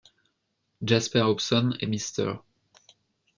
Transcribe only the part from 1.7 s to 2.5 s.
et Mrs.